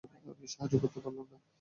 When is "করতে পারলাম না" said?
0.83-1.37